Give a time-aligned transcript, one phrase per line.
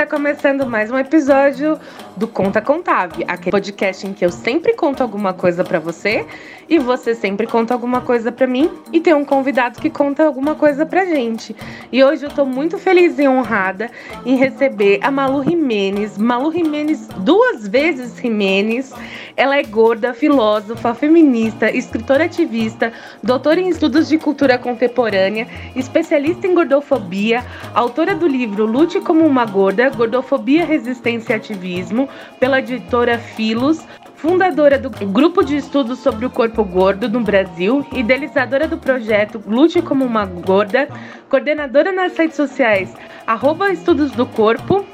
[0.00, 1.78] Está começando mais um episódio
[2.16, 6.26] do Conta Contave, aquele podcast em que eu sempre conto alguma coisa para você
[6.70, 10.54] e você sempre conta alguma coisa para mim e tem um convidado que conta alguma
[10.54, 11.54] coisa pra gente.
[11.92, 13.90] E hoje eu tô muito feliz e honrada
[14.24, 16.16] em receber a Malu Jimenez.
[16.16, 18.94] Malu Jimenez, duas vezes Jimenez.
[19.36, 26.54] Ela é gorda, filósofa, feminista, escritora ativista, doutora em estudos de cultura contemporânea, especialista em
[26.54, 27.44] gordofobia,
[27.74, 32.08] autora do livro Lute como uma gorda, Gordofobia, Resistência e Ativismo,
[32.38, 38.66] pela editora Filos, fundadora do Grupo de Estudos sobre o Corpo Gordo no Brasil, idealizadora
[38.66, 40.88] do projeto Lute como uma Gorda,
[41.28, 42.94] coordenadora nas redes sociais
[43.26, 44.84] arroba Estudos do Corpo,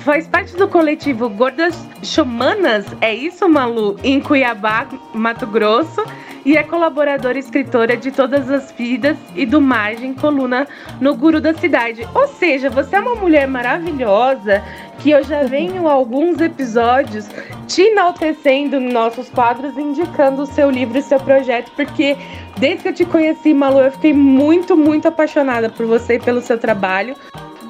[0.00, 3.96] faz parte do coletivo Gordas Xumanas, é isso, Malu?
[4.02, 6.02] Em Cuiabá, Mato Grosso
[6.44, 10.66] e é colaboradora e escritora de Todas as Vidas e do Margem, coluna
[11.00, 12.06] no Guru da Cidade.
[12.14, 14.62] Ou seja, você é uma mulher maravilhosa
[14.98, 17.28] que eu já venho alguns episódios
[17.66, 22.16] te enaltecendo nos nossos quadros, indicando o seu livro e seu projeto, porque
[22.58, 26.40] desde que eu te conheci, Malu, eu fiquei muito, muito apaixonada por você e pelo
[26.40, 27.14] seu trabalho,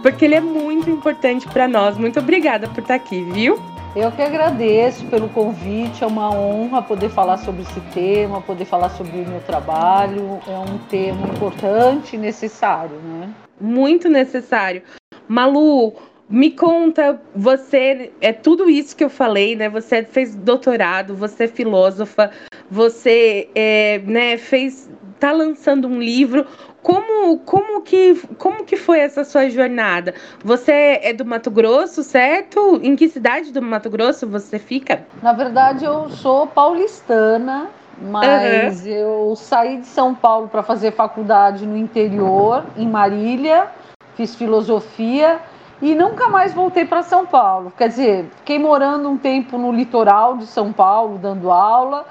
[0.03, 1.97] porque ele é muito importante para nós.
[1.97, 3.58] Muito obrigada por estar aqui, viu?
[3.95, 8.89] Eu que agradeço pelo convite, é uma honra poder falar sobre esse tema, poder falar
[8.89, 10.41] sobre o meu trabalho.
[10.48, 13.28] É um tema importante e necessário, né?
[13.61, 14.83] Muito necessário.
[15.28, 15.94] Malu,
[16.28, 19.69] me conta, você é tudo isso que eu falei, né?
[19.69, 22.31] Você fez doutorado, você é filósofa,
[22.70, 24.89] você é, né, fez,
[25.23, 26.45] tá lançando um livro.
[26.83, 30.15] Como, como, que, como que foi essa sua jornada?
[30.45, 32.81] Você é do Mato Grosso, certo?
[32.83, 35.06] Em que cidade do Mato Grosso você fica?
[35.23, 37.69] Na verdade, eu sou paulistana,
[38.00, 38.91] mas uhum.
[38.91, 43.69] eu saí de São Paulo para fazer faculdade no interior, em Marília,
[44.17, 45.39] fiz filosofia
[45.81, 47.72] e nunca mais voltei para São Paulo.
[47.78, 52.06] Quer dizer, fiquei morando um tempo no litoral de São Paulo, dando aula,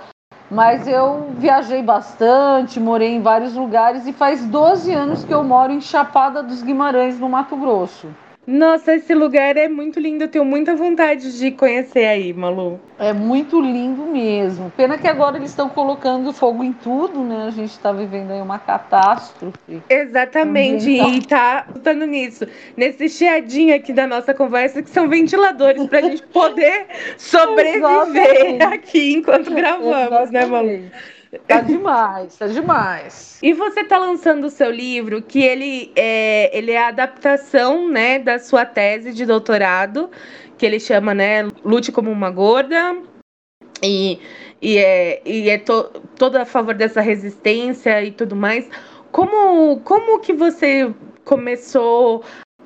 [0.51, 5.71] mas eu viajei bastante, morei em vários lugares e faz 12 anos que eu moro
[5.71, 8.09] em Chapada dos Guimarães, no Mato Grosso.
[8.45, 10.23] Nossa, esse lugar é muito lindo.
[10.23, 12.79] Eu tenho muita vontade de conhecer aí, Malu.
[12.97, 14.71] É muito lindo mesmo.
[14.75, 17.45] Pena que agora eles estão colocando fogo em tudo, né?
[17.47, 19.81] A gente está vivendo aí uma catástrofe.
[19.87, 20.89] Exatamente.
[20.89, 22.47] E tá lutando nisso.
[22.75, 26.87] Nesse chiadinho aqui da nossa conversa, que são ventiladores para a gente poder
[27.17, 30.31] sobreviver aqui enquanto gravamos, Exatamente.
[30.33, 30.91] né, Malu?
[31.47, 33.39] Tá demais, tá demais.
[33.41, 38.19] E você tá lançando o seu livro, que ele é, ele é a adaptação, né,
[38.19, 40.09] da sua tese de doutorado,
[40.57, 42.97] que ele chama, né, Lute como uma gorda.
[43.81, 44.19] E,
[44.61, 45.83] e é, e é to,
[46.17, 48.69] todo a favor dessa resistência e tudo mais.
[49.11, 50.93] Como, como que você
[51.23, 52.23] começou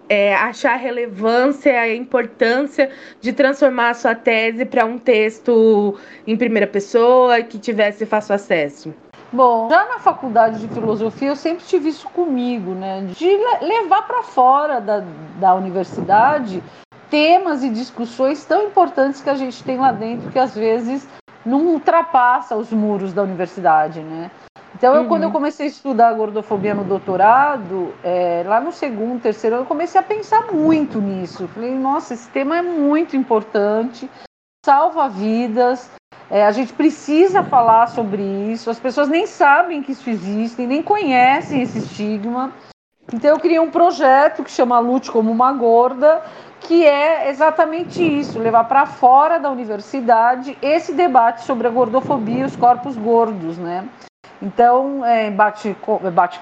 [0.09, 2.89] é, achar a relevância, a importância
[3.19, 8.93] de transformar a sua tese para um texto em primeira pessoa que tivesse fácil acesso?
[9.31, 13.05] Bom, já na faculdade de filosofia eu sempre tive isso comigo, né?
[13.17, 15.03] De levar para fora da,
[15.39, 16.63] da universidade
[17.09, 21.07] temas e discussões tão importantes que a gente tem lá dentro que às vezes
[21.45, 24.31] não ultrapassa os muros da universidade, né?
[24.75, 25.07] Então, eu, uhum.
[25.07, 25.33] quando eu uhum.
[25.33, 30.51] comecei a estudar gordofobia no doutorado, é, lá no segundo, terceiro, eu comecei a pensar
[30.51, 31.47] muito nisso.
[31.47, 34.09] Falei, nossa, esse tema é muito importante,
[34.65, 35.89] salva vidas,
[36.29, 38.69] é, a gente precisa falar sobre isso.
[38.69, 42.51] As pessoas nem sabem que isso existe, nem conhecem esse estigma.
[43.13, 46.21] Então, eu criei um projeto que chama Lute como uma Gorda,
[46.59, 52.43] que é exatamente isso, levar para fora da universidade esse debate sobre a gordofobia e
[52.43, 53.87] os corpos gordos, né?
[54.41, 56.39] Então, é, bate-papo, bate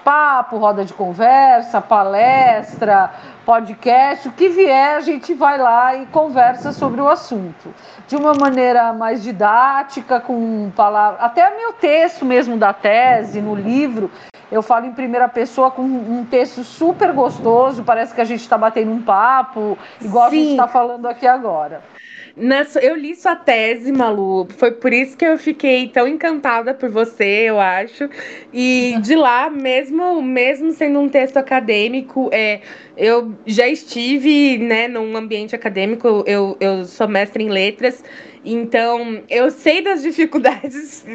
[0.55, 3.11] roda de conversa, palestra,
[3.45, 7.73] podcast, o que vier, a gente vai lá e conversa sobre o assunto.
[8.07, 11.21] De uma maneira mais didática, com palavras.
[11.21, 14.09] Até meu texto mesmo da tese, no livro,
[14.51, 18.57] eu falo em primeira pessoa com um texto super gostoso, parece que a gente está
[18.57, 20.35] batendo um papo, igual Sim.
[20.35, 21.81] a gente está falando aqui agora.
[22.35, 24.47] Nessa, eu li sua tese, Malu.
[24.57, 28.09] Foi por isso que eu fiquei tão encantada por você, eu acho.
[28.51, 32.61] E de lá, mesmo, mesmo sendo um texto acadêmico, é,
[32.97, 38.03] eu já estive né, num ambiente acadêmico, eu, eu sou mestre em letras.
[38.45, 41.05] Então, eu sei das dificuldades,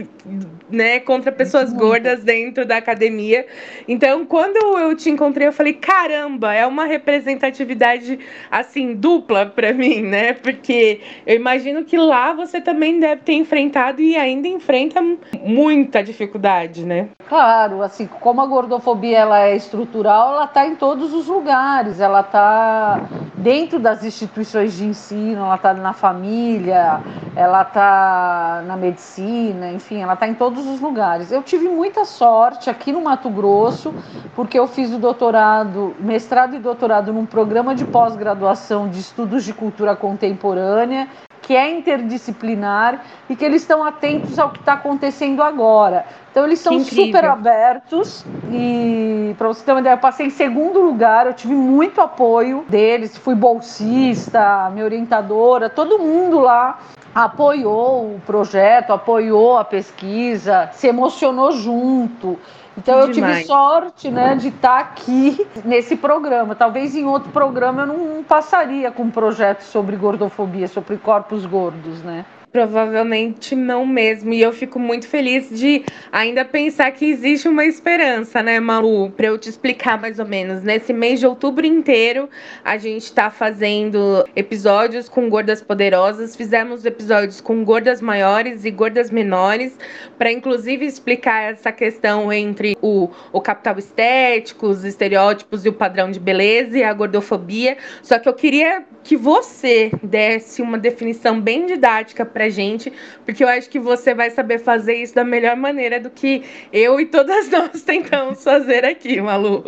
[0.70, 3.46] né, contra pessoas gordas dentro da academia.
[3.86, 8.18] Então, quando eu te encontrei, eu falei: caramba, é uma representatividade
[8.50, 10.32] assim dupla para mim, né?
[10.32, 15.02] Porque eu imagino que lá você também deve ter enfrentado e ainda enfrenta
[15.42, 17.08] muita dificuldade, né?
[17.28, 22.20] Claro, assim, como a gordofobia ela é estrutural, ela está em todos os lugares, ela
[22.20, 27.00] está dentro das instituições de ensino, ela está na família,
[27.34, 31.30] ela está na medicina, enfim, ela está em todos os lugares.
[31.30, 33.94] Eu tive muita sorte aqui no Mato Grosso,
[34.34, 39.52] porque eu fiz o doutorado, mestrado e doutorado num programa de pós-graduação de estudos de
[39.52, 41.08] cultura contemporânea
[41.48, 46.04] que é interdisciplinar e que eles estão atentos ao que está acontecendo agora.
[46.30, 50.78] Então eles são super abertos e para você ter uma ideia, eu passei em segundo
[50.78, 56.78] lugar, eu tive muito apoio deles, fui bolsista, minha orientadora, todo mundo lá
[57.14, 62.38] apoiou o projeto, apoiou a pesquisa, se emocionou junto.
[62.76, 66.54] Então eu tive sorte, né, de estar tá aqui nesse programa.
[66.54, 72.02] Talvez em outro programa eu não passaria com um projeto sobre gordofobia, sobre corpos gordos,
[72.02, 72.24] né?
[72.50, 74.32] Provavelmente não mesmo.
[74.32, 79.10] E eu fico muito feliz de ainda pensar que existe uma esperança, né, Malu?
[79.10, 80.62] Para eu te explicar mais ou menos.
[80.62, 82.28] Nesse mês de outubro inteiro,
[82.64, 86.34] a gente está fazendo episódios com gordas poderosas.
[86.34, 89.76] Fizemos episódios com gordas maiores e gordas menores,
[90.16, 96.10] para inclusive explicar essa questão entre o, o capital estético, os estereótipos e o padrão
[96.10, 97.76] de beleza e a gordofobia.
[98.02, 102.92] Só que eu queria que você desse uma definição bem didática pra gente,
[103.24, 107.00] porque eu acho que você vai saber fazer isso da melhor maneira do que eu
[107.00, 109.64] e todas nós tentamos fazer aqui, Malu.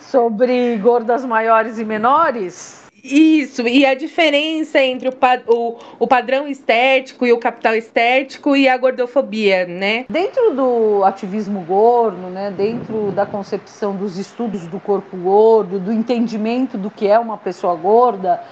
[0.00, 2.82] Sobre gordas maiores e menores?
[3.04, 5.12] Isso, e a diferença entre o,
[5.46, 10.06] o, o, padrão estético e o capital estético e a gordofobia, né?
[10.08, 16.78] Dentro do ativismo gordo, né, dentro da concepção dos estudos do corpo gordo, do entendimento
[16.78, 18.42] do que é uma pessoa gorda,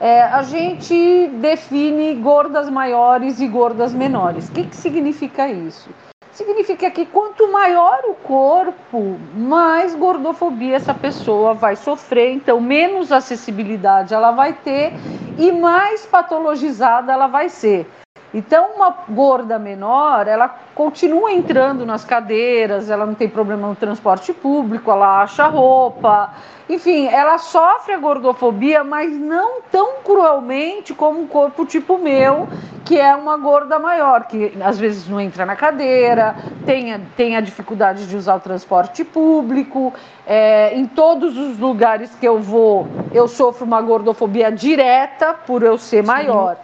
[0.00, 4.48] é, a gente define gordas maiores e gordas menores.
[4.48, 5.88] O que, que significa isso?
[6.32, 14.12] Significa que quanto maior o corpo, mais gordofobia essa pessoa vai sofrer, então menos acessibilidade
[14.12, 14.92] ela vai ter
[15.38, 17.90] e mais patologizada ela vai ser.
[18.34, 24.34] Então, uma gorda menor, ela continua entrando nas cadeiras, ela não tem problema no transporte
[24.34, 26.34] público, ela acha roupa,
[26.68, 32.48] enfim, ela sofre a gordofobia, mas não tão cruelmente como um corpo tipo meu,
[32.84, 36.34] que é uma gorda maior, que às vezes não entra na cadeira,
[36.64, 39.94] tem a, tem a dificuldade de usar o transporte público.
[40.26, 45.78] É, em todos os lugares que eu vou, eu sofro uma gordofobia direta por eu
[45.78, 46.56] ser maior.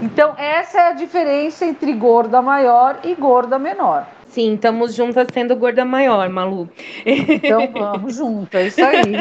[0.00, 4.06] Então, essa é a diferença entre gorda maior e gorda menor.
[4.28, 6.68] Sim, estamos juntas sendo gorda maior, Malu.
[7.04, 9.12] Então vamos juntas, é isso aí.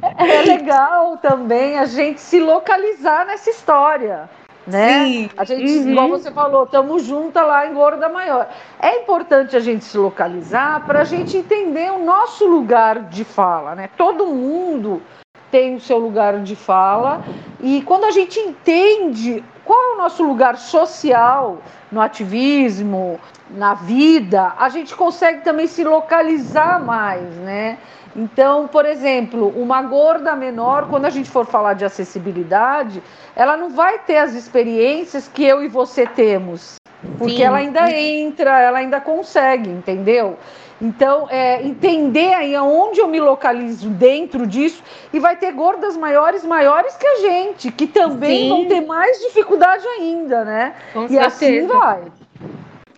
[0.16, 4.30] É legal também a gente se localizar nessa história.
[4.66, 5.04] Né?
[5.04, 5.30] Sim.
[5.36, 5.90] A gente, uhum.
[5.90, 8.48] igual você falou, estamos juntas lá em Gorda Maior.
[8.80, 13.74] É importante a gente se localizar para a gente entender o nosso lugar de fala,
[13.74, 13.90] né?
[13.96, 15.02] Todo mundo
[15.50, 17.24] tem o seu lugar de fala
[17.60, 21.58] e quando a gente entende qual é o nosso lugar social
[21.90, 23.18] no ativismo,
[23.50, 27.78] na vida, a gente consegue também se localizar mais, né?
[28.14, 33.02] Então, por exemplo, uma gorda menor, quando a gente for falar de acessibilidade,
[33.36, 36.74] ela não vai ter as experiências que eu e você temos,
[37.18, 37.42] porque Sim.
[37.42, 40.36] ela ainda entra, ela ainda consegue, entendeu?
[40.80, 44.82] Então, é, entender aí aonde eu me localizo dentro disso
[45.12, 48.48] e vai ter gordas maiores, maiores que a gente, que também Sim.
[48.48, 50.74] vão ter mais dificuldade ainda, né?
[50.92, 51.66] Com e assim certeza.
[51.66, 52.02] assim vai.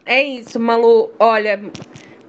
[0.07, 1.11] É isso, Malu.
[1.19, 1.61] Olha,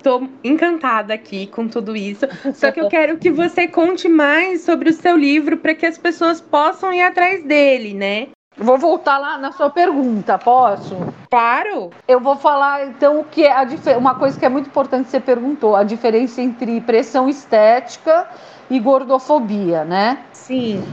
[0.01, 2.25] tô encantada aqui com tudo isso.
[2.53, 5.98] Só que eu quero que você conte mais sobre o seu livro para que as
[5.98, 8.27] pessoas possam ir atrás dele, né?
[8.57, 10.95] Vou voltar lá na sua pergunta, posso?
[11.29, 11.89] Claro.
[12.07, 13.65] Eu vou falar então o que é a
[13.98, 18.27] uma coisa que é muito importante que você perguntou, a diferença entre pressão estética
[18.69, 20.19] e gordofobia, né?
[20.31, 20.83] Sim.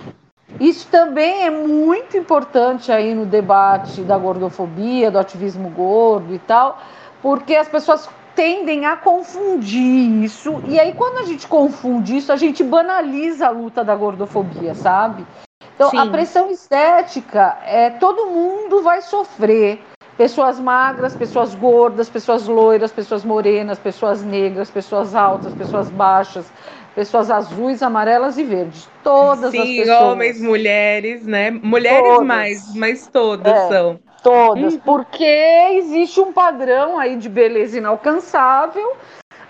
[0.59, 6.79] Isso também é muito importante aí no debate da gordofobia, do ativismo gordo e tal,
[7.23, 12.37] porque as pessoas tendem a confundir isso, e aí quando a gente confunde isso, a
[12.37, 15.27] gente banaliza a luta da gordofobia, sabe?
[15.81, 15.97] Então, Sim.
[15.97, 19.81] a pressão estética, é, todo mundo vai sofrer.
[20.15, 26.53] Pessoas magras, pessoas gordas, pessoas loiras, pessoas morenas, pessoas negras, pessoas altas, pessoas baixas,
[26.95, 28.87] pessoas azuis, amarelas e verdes.
[29.03, 29.99] Todas Sim, as pessoas.
[29.99, 31.51] Sim, homens, mulheres, né?
[31.51, 32.27] Mulheres todas.
[32.27, 33.99] mais, mas todas é, são.
[34.23, 34.81] Todas, hum.
[34.85, 35.25] porque
[35.79, 38.99] existe um padrão aí de beleza inalcançável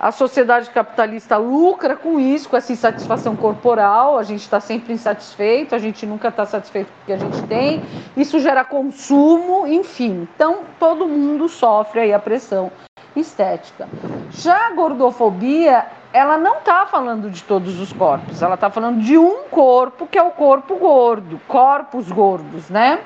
[0.00, 4.16] a sociedade capitalista lucra com isso, com essa insatisfação corporal.
[4.16, 7.42] A gente está sempre insatisfeito, a gente nunca está satisfeito com o que a gente
[7.42, 7.82] tem.
[8.16, 10.26] Isso gera consumo, enfim.
[10.34, 12.72] Então, todo mundo sofre aí a pressão
[13.14, 13.86] estética.
[14.30, 19.18] Já a gordofobia, ela não está falando de todos os corpos, ela está falando de
[19.18, 23.00] um corpo que é o corpo gordo, corpos gordos, né?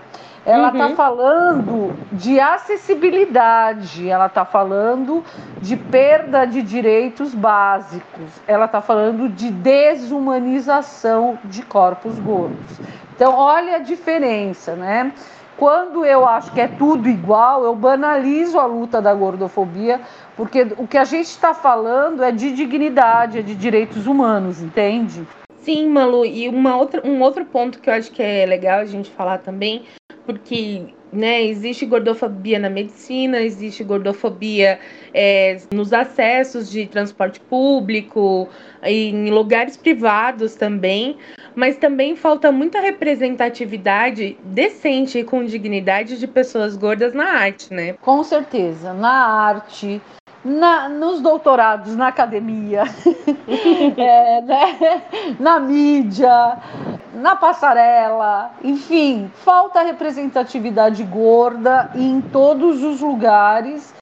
[0.46, 0.94] Ela está uhum.
[0.94, 5.24] falando de acessibilidade, ela está falando
[5.60, 12.78] de perda de direitos básicos, ela está falando de desumanização de corpos gordos.
[13.16, 15.12] Então, olha a diferença, né?
[15.56, 20.00] Quando eu acho que é tudo igual, eu banalizo a luta da gordofobia,
[20.36, 25.26] porque o que a gente está falando é de dignidade, é de direitos humanos, entende?
[25.62, 28.84] Sim, Malu, e uma outra, um outro ponto que eu acho que é legal a
[28.84, 29.86] gente falar também
[30.26, 34.80] porque né, existe gordofobia na medicina, existe gordofobia
[35.12, 38.48] é, nos acessos de transporte público,
[38.82, 41.16] em lugares privados também,
[41.54, 47.94] mas também falta muita representatividade decente e com dignidade de pessoas gordas na arte, né?
[48.00, 50.02] Com certeza, na arte,
[50.44, 52.82] na, nos doutorados, na academia,
[53.96, 55.02] é, né?
[55.38, 56.58] na mídia,
[57.14, 63.94] na passarela, enfim, falta representatividade gorda em todos os lugares.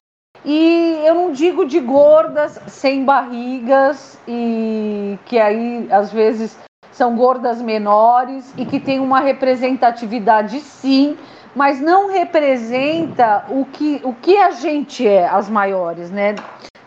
[0.43, 6.57] E eu não digo de gordas sem barrigas e que aí às vezes
[6.91, 11.17] são gordas menores e que tem uma representatividade sim,
[11.55, 16.35] mas não representa o que, o que a gente é, as maiores, né?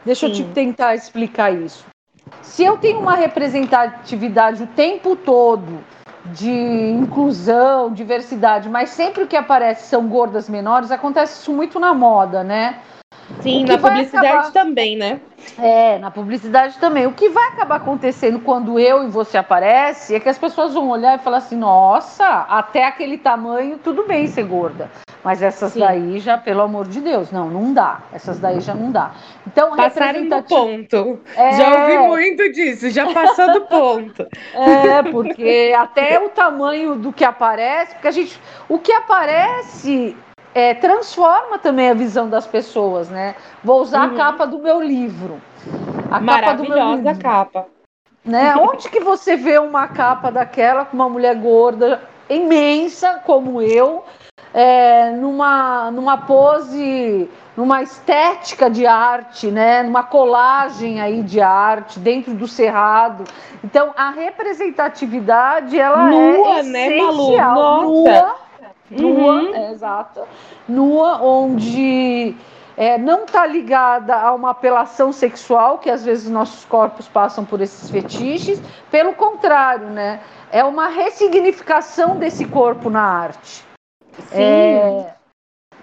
[0.04, 0.32] Deixa Sim.
[0.32, 1.86] eu te tentar explicar isso.
[2.42, 5.80] Se eu tenho uma representatividade o tempo todo
[6.32, 11.94] de inclusão, diversidade, mas sempre o que aparece são gordas menores, acontece isso muito na
[11.94, 12.80] moda, né?
[13.40, 14.52] Sim, na publicidade acabar...
[14.52, 15.20] também, né?
[15.58, 17.06] É, na publicidade também.
[17.06, 20.88] O que vai acabar acontecendo quando eu e você aparece é que as pessoas vão
[20.88, 24.90] olhar e falar assim: nossa, até aquele tamanho, tudo bem ser gorda.
[25.24, 25.80] Mas essas Sim.
[25.80, 28.00] daí já, pelo amor de Deus, não, não dá.
[28.12, 29.10] Essas daí já não dá.
[29.44, 31.18] Então, Passaram do ponto.
[31.34, 31.52] É...
[31.52, 34.26] Já ouvi muito disso, já passou do ponto.
[34.54, 38.40] É, porque até o tamanho do que aparece, porque a gente.
[38.68, 40.16] O que aparece
[40.56, 43.34] é, transforma também a visão das pessoas, né?
[43.62, 44.14] Vou usar uhum.
[44.14, 45.38] a capa do meu livro.
[46.10, 47.22] A Maravilhosa capa do meu livro.
[47.22, 47.66] capa.
[48.24, 48.56] Né?
[48.56, 54.02] Onde que você vê uma capa daquela com uma mulher gorda, imensa como eu,
[54.54, 59.82] é, numa, numa pose, numa estética de arte, né?
[59.82, 63.24] numa colagem aí de arte dentro do cerrado.
[63.62, 67.36] Então a representatividade ela Nua, é né, Malu?
[67.36, 67.82] Nossa.
[67.82, 68.45] Nua,
[68.90, 69.54] nua, uhum.
[69.54, 70.22] é, exato,
[70.68, 72.34] nua, onde
[72.76, 77.60] é, não está ligada a uma apelação sexual, que às vezes nossos corpos passam por
[77.60, 80.20] esses fetiches, pelo contrário, né?
[80.52, 83.64] É uma ressignificação desse corpo na arte.
[84.28, 84.34] Sim.
[84.34, 85.14] É,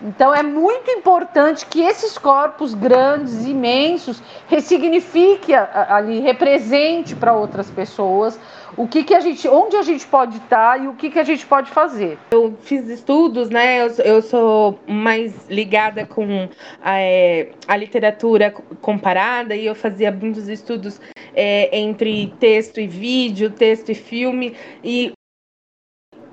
[0.03, 8.37] então é muito importante que esses corpos grandes, imensos, ressignifique ali, represente para outras pessoas
[8.77, 11.23] o que, que a gente, onde a gente pode estar e o que, que a
[11.23, 12.17] gente pode fazer.
[12.31, 13.81] Eu fiz estudos, né?
[13.81, 16.49] Eu, eu sou mais ligada com
[16.83, 18.51] é, a literatura
[18.81, 20.99] comparada e eu fazia muitos estudos
[21.35, 25.13] é, entre texto e vídeo, texto e filme e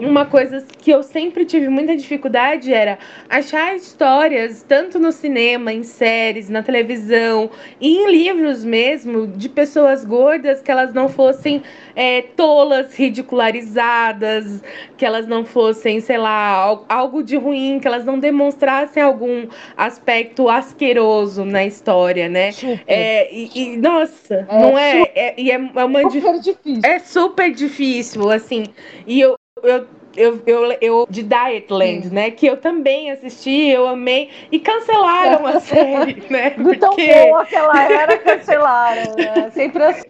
[0.01, 5.83] uma coisa que eu sempre tive muita dificuldade era achar histórias, tanto no cinema, em
[5.83, 11.63] séries, na televisão e em livros mesmo, de pessoas gordas que elas não fossem
[11.95, 14.63] é, tolas, ridicularizadas,
[14.97, 20.49] que elas não fossem, sei lá, algo de ruim, que elas não demonstrassem algum aspecto
[20.49, 22.51] asqueroso na história, né?
[22.87, 26.81] É, e, e, nossa, é, não é, é, e é, é uma super difícil.
[26.85, 28.65] É super difícil, assim.
[29.07, 29.87] E eu eu,
[30.17, 32.15] eu, eu, eu de Dietland, Sim.
[32.15, 32.31] né?
[32.31, 34.31] Que eu também assisti, eu amei.
[34.51, 36.51] E cancelaram a série, né?
[36.51, 36.79] Porque...
[36.79, 39.15] tão boa que ela era, cancelaram.
[39.17, 39.51] Né?
[39.55, 40.09] Sempre assim.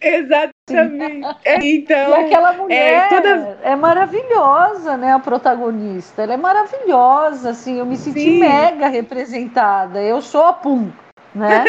[0.00, 0.52] Exatamente.
[1.44, 3.58] É, então, e aquela mulher é, toda...
[3.62, 5.12] é maravilhosa, né?
[5.12, 6.22] A protagonista.
[6.22, 7.78] Ela é maravilhosa, assim.
[7.78, 8.38] Eu me senti Sim.
[8.38, 10.00] mega representada.
[10.00, 10.90] Eu sou a Pum.
[11.34, 11.64] Né?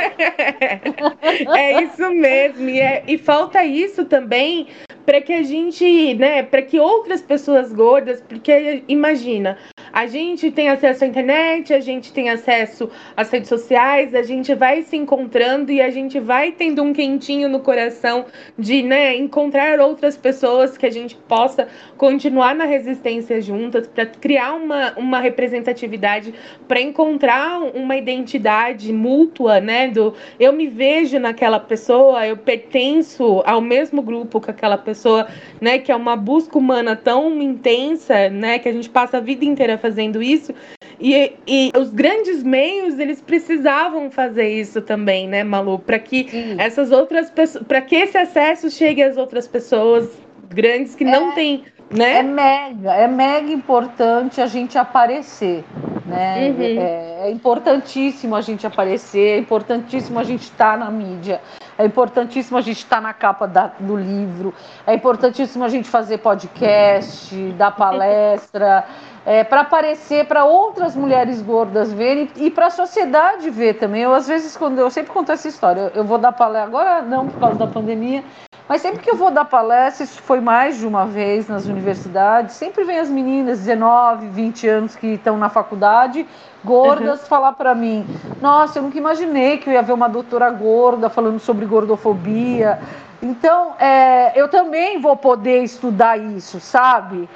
[1.56, 4.68] é isso mesmo, e, é, e falta isso também
[5.06, 9.58] para que a gente, né, para que outras pessoas gordas, porque imagina,
[9.92, 14.56] a gente tem acesso à internet, a gente tem acesso às redes sociais, a gente
[14.56, 18.26] vai se encontrando e a gente vai tendo um quentinho no coração
[18.58, 21.68] de, né, encontrar outras pessoas que a gente possa
[21.98, 26.34] continuar na resistência juntas, para criar uma, uma representatividade,
[26.68, 33.62] para encontrar uma identidade mútua, né, do eu me vejo naquela pessoa, eu pertenço ao
[33.62, 35.28] mesmo grupo que aquela pessoa pessoa,
[35.60, 39.44] né, que é uma busca humana tão intensa, né, que a gente passa a vida
[39.44, 40.54] inteira fazendo isso,
[41.00, 45.80] E, e os grandes meios, eles precisavam fazer isso também, né, Malu?
[45.80, 46.56] Para que Sim.
[46.58, 50.08] essas outras pessoas, para que esse acesso chegue às outras pessoas
[50.50, 52.20] grandes que é, não têm, né?
[52.20, 55.64] É mega, é mega importante a gente aparecer,
[56.14, 56.50] né?
[56.50, 56.62] Uhum.
[56.62, 61.42] É, é, importantíssimo a gente aparecer, é importantíssimo a gente estar tá na mídia,
[61.78, 64.54] é importantíssimo a gente estar tá na capa da, do livro,
[64.86, 68.86] é importantíssimo a gente fazer podcast, dar palestra
[69.26, 74.02] é, para aparecer para outras mulheres gordas verem e para a sociedade ver também.
[74.04, 77.28] Eu às vezes quando eu sempre conto essa história, eu vou dar palestra agora não
[77.28, 78.24] por causa da pandemia,
[78.68, 82.56] mas sempre que eu vou dar palestra, isso foi mais de uma vez nas universidades,
[82.56, 86.26] sempre vem as meninas 19, 20 anos que estão na faculdade,
[86.64, 87.28] gordas, uhum.
[87.28, 88.06] falar para mim:
[88.42, 92.80] "Nossa, eu nunca imaginei que eu ia ver uma doutora gorda falando sobre gordofobia".
[93.22, 97.30] Então, é, eu também vou poder estudar isso, sabe?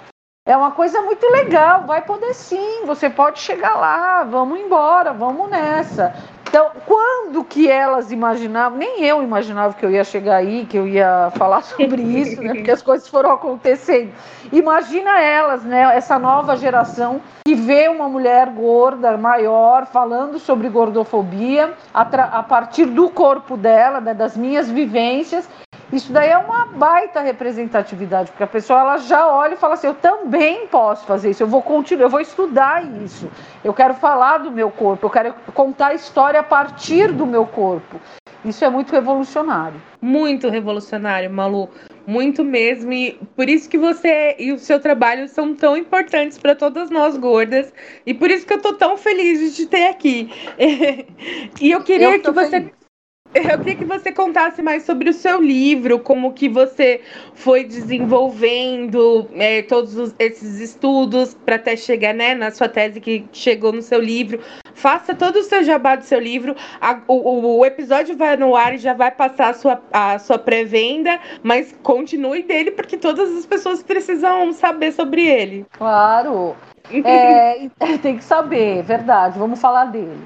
[0.46, 5.50] É uma coisa muito legal, vai poder sim, você pode chegar lá, vamos embora, vamos
[5.50, 6.14] nessa.
[6.48, 10.88] Então, quando que elas imaginavam, nem eu imaginava que eu ia chegar aí, que eu
[10.88, 12.54] ia falar sobre isso, né?
[12.54, 14.12] Porque as coisas foram acontecendo.
[14.52, 15.96] Imagina elas, né?
[15.96, 22.86] Essa nova geração que vê uma mulher gorda, maior, falando sobre gordofobia a, a partir
[22.86, 24.14] do corpo dela, né?
[24.14, 25.48] das minhas vivências
[25.92, 29.88] isso daí é uma baita representatividade, porque a pessoa ela já olha e fala assim:
[29.88, 33.30] eu também posso fazer isso, eu vou continuar, eu vou estudar isso,
[33.64, 37.46] eu quero falar do meu corpo, eu quero contar a história a partir do meu
[37.46, 38.00] corpo.
[38.46, 39.82] Isso é muito revolucionário.
[40.02, 41.70] Muito revolucionário, Malu.
[42.06, 42.94] Muito mesmo.
[42.94, 47.18] E por isso que você e o seu trabalho são tão importantes para todas nós
[47.18, 47.74] gordas.
[48.06, 50.30] E por isso que eu tô tão feliz de te ter aqui.
[51.60, 52.62] e eu queria eu que você.
[52.62, 52.87] Feliz
[53.34, 57.02] eu queria que você contasse mais sobre o seu livro, como que você
[57.34, 63.26] foi desenvolvendo é, todos os, esses estudos para até chegar né, na sua tese que
[63.32, 64.40] chegou no seu livro.
[64.74, 66.56] Faça todo o seu jabá do seu livro.
[66.80, 70.38] A, o, o, episódio vai no ar e já vai passar a sua, a sua
[70.38, 75.66] pré-venda, mas continue dele porque todas as pessoas precisam saber sobre ele.
[75.78, 76.56] Claro.
[77.04, 77.68] É,
[78.02, 79.38] tem que saber, verdade.
[79.38, 80.18] Vamos falar dele.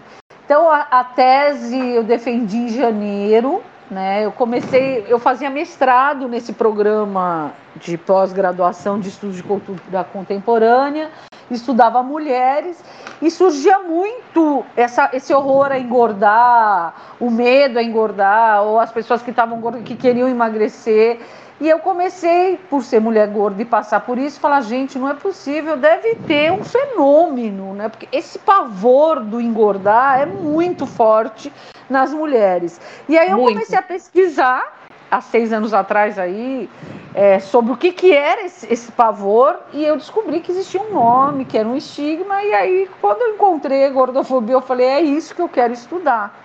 [0.51, 4.25] Então a, a tese eu defendi em janeiro, né?
[4.25, 11.09] Eu comecei, eu fazia mestrado nesse programa de pós-graduação de estudos de cultura contemporânea,
[11.49, 12.83] estudava mulheres
[13.21, 19.21] e surgia muito essa, esse horror a engordar, o medo a engordar, ou as pessoas
[19.21, 21.21] que estavam que queriam emagrecer.
[21.61, 25.13] E eu comecei, por ser mulher gorda e passar por isso, falar, gente, não é
[25.13, 27.87] possível, deve ter um fenômeno, né?
[27.87, 31.53] Porque esse pavor do engordar é muito forte
[31.87, 32.81] nas mulheres.
[33.07, 33.53] E aí eu muito.
[33.53, 34.75] comecei a pesquisar,
[35.11, 36.67] há seis anos atrás aí,
[37.13, 40.91] é, sobre o que, que era esse, esse, pavor, e eu descobri que existia um
[40.91, 45.01] nome, que era um estigma, e aí quando eu encontrei a gordofobia, eu falei, é
[45.01, 46.40] isso que eu quero estudar.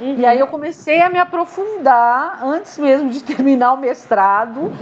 [0.00, 0.16] Uhum.
[0.18, 4.72] E aí eu comecei a me aprofundar antes mesmo de terminar o mestrado.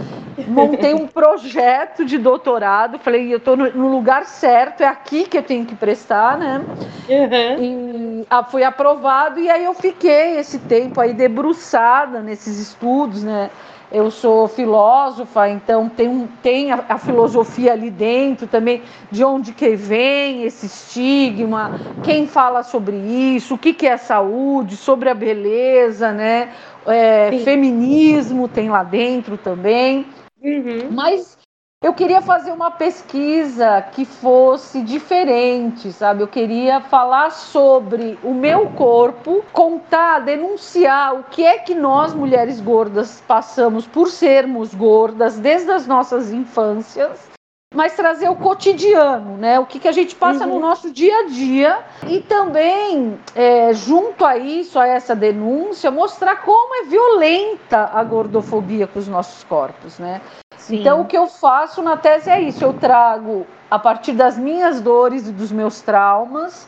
[0.47, 2.99] Montei um projeto de doutorado.
[2.99, 6.61] Falei, eu estou no lugar certo, é aqui que eu tenho que prestar, né?
[7.09, 7.63] Uhum.
[7.63, 13.49] E ah, foi aprovado e aí eu fiquei esse tempo aí debruçada nesses estudos, né?
[13.91, 19.75] Eu sou filósofa, então tem, tem a, a, filosofia ali dentro também, de onde que
[19.75, 26.11] vem esse estigma, quem fala sobre isso, o que, que é saúde, sobre a beleza,
[26.11, 26.51] né?
[26.85, 30.05] É, feminismo tem lá dentro também.
[30.41, 30.89] Uhum.
[30.91, 31.36] Mas
[31.83, 36.23] eu queria fazer uma pesquisa que fosse diferente, sabe?
[36.23, 42.59] Eu queria falar sobre o meu corpo, contar, denunciar o que é que nós mulheres
[42.59, 47.27] gordas passamos por sermos gordas desde as nossas infâncias
[47.75, 49.59] mas trazer o cotidiano, né?
[49.59, 50.53] O que, que a gente passa uhum.
[50.53, 56.37] no nosso dia a dia e também, é, junto a isso, a essa denúncia, mostrar
[56.37, 60.21] como é violenta a gordofobia com os nossos corpos, né?
[60.67, 60.81] Sim.
[60.81, 64.81] Então, o que eu faço na tese é isso: eu trago, a partir das minhas
[64.81, 66.67] dores e dos meus traumas,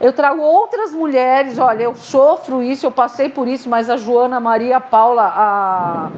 [0.00, 1.58] eu trago outras mulheres.
[1.58, 5.30] Olha, eu sofro isso, eu passei por isso, mas a Joana, a Maria, a Paula,
[5.36, 6.10] a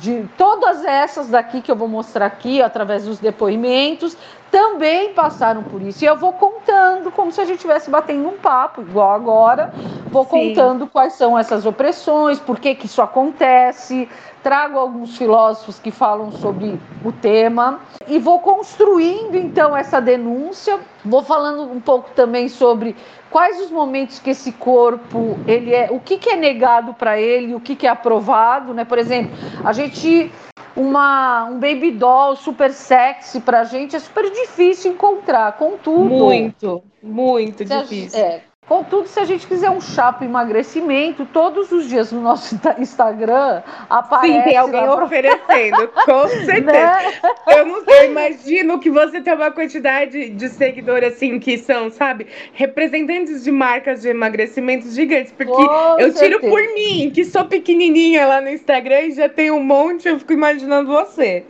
[0.00, 4.16] de todas essas daqui que eu vou mostrar aqui, através dos depoimentos,
[4.50, 6.04] também passaram por isso.
[6.04, 9.72] E eu vou contando, como se a gente estivesse batendo um papo, igual agora.
[10.10, 10.30] Vou Sim.
[10.30, 14.08] contando quais são essas opressões, por que, que isso acontece.
[14.42, 17.80] Trago alguns filósofos que falam sobre o tema.
[18.06, 20.78] E vou construindo, então, essa denúncia.
[21.04, 22.96] Vou falando um pouco também sobre
[23.30, 27.54] quais os momentos que esse corpo ele é, o que, que é negado para ele,
[27.54, 28.84] o que, que é aprovado, né?
[28.84, 30.32] Por exemplo, a gente
[30.78, 35.56] uma, um baby doll super sexy pra gente é super difícil encontrar.
[35.56, 36.08] Contudo.
[36.08, 38.18] Muito, muito difícil.
[38.18, 42.54] É, Contudo, se a gente quiser um chá para emagrecimento, todos os dias no nosso
[42.78, 44.34] Instagram aparece.
[44.34, 46.62] Sim, tem alguém oferecendo, com certeza.
[46.62, 47.20] Né?
[47.46, 52.26] Eu não eu imagino que você tem uma quantidade de seguidores assim que são, sabe,
[52.52, 55.32] representantes de marcas de emagrecimento gigantes.
[55.32, 56.24] Porque com eu certeza.
[56.24, 60.18] tiro por mim, que sou pequenininha lá no Instagram e já tem um monte, eu
[60.18, 61.44] fico imaginando você.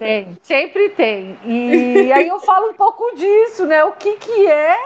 [0.00, 1.38] Tem, sempre tem.
[1.44, 3.84] E aí eu falo um pouco disso, né?
[3.84, 4.76] O que, que é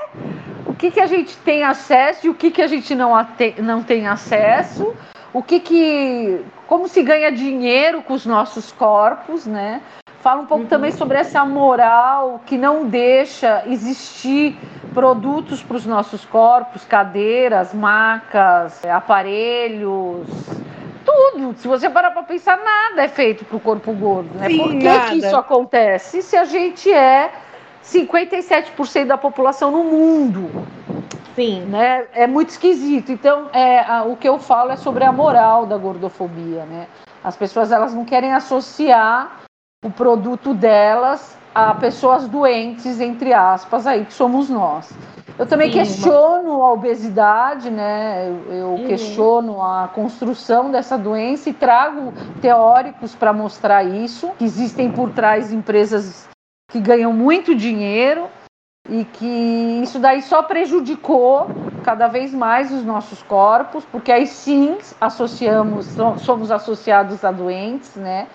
[0.80, 3.12] que, que a gente tem acesso e o que, que a gente não,
[3.58, 4.96] não tem acesso,
[5.32, 6.40] o que, que.
[6.66, 9.82] como se ganha dinheiro com os nossos corpos, né?
[10.22, 10.68] Fala um pouco uhum.
[10.68, 14.56] também sobre essa moral que não deixa existir
[14.92, 20.26] produtos para os nossos corpos, cadeiras, macas, aparelhos,
[21.04, 21.54] tudo.
[21.56, 24.30] Se você parar para pensar, nada é feito para o corpo gordo.
[24.34, 24.48] Né?
[24.48, 26.22] Sim, Por que, que isso acontece?
[26.22, 27.30] Se a gente é
[27.84, 30.50] 57% da população no mundo.
[31.34, 31.62] Sim.
[31.62, 32.06] Né?
[32.12, 33.12] É muito esquisito.
[33.12, 36.64] Então, é, a, o que eu falo é sobre a moral da gordofobia.
[36.64, 36.86] Né?
[37.22, 39.40] As pessoas elas não querem associar
[39.84, 44.92] o produto delas a pessoas doentes, entre aspas, aí, que somos nós.
[45.38, 48.28] Eu também Sim, questiono a obesidade, né?
[48.28, 48.86] Eu, eu uhum.
[48.86, 52.12] questiono a construção dessa doença e trago
[52.42, 56.28] teóricos para mostrar isso, que existem por trás empresas
[56.70, 58.28] que ganham muito dinheiro
[58.88, 61.48] e que isso daí só prejudicou
[61.84, 65.86] cada vez mais os nossos corpos, porque aí sim associamos,
[66.18, 68.28] somos associados a doentes, né?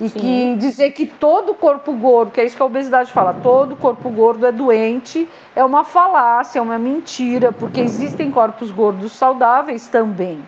[0.00, 0.18] E sim.
[0.18, 4.10] que dizer que todo corpo gordo, que é isso que a obesidade fala, todo corpo
[4.10, 10.42] gordo é doente, é uma falácia, é uma mentira, porque existem corpos gordos saudáveis também,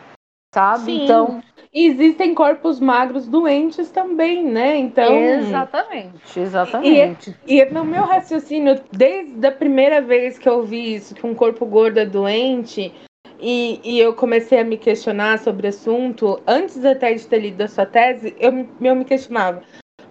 [0.53, 0.85] sabe?
[0.85, 1.05] Sim.
[1.05, 1.43] Então,
[1.85, 4.79] existem corpos magros doentes também, né?
[4.79, 5.15] Então.
[5.15, 7.37] Exatamente, exatamente.
[7.47, 11.35] E, e, no meu raciocínio, desde a primeira vez que eu vi isso, que um
[11.35, 12.95] corpo gordo é doente,
[13.39, 17.61] e, e eu comecei a me questionar sobre o assunto, antes até de ter lido
[17.61, 19.63] a sua tese, eu, eu me questionava.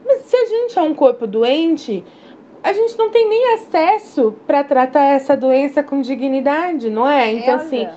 [0.05, 2.03] Mas se a gente é um corpo doente,
[2.63, 7.31] a gente não tem nem acesso para tratar essa doença com dignidade, não é?
[7.31, 7.89] Então, é, assim.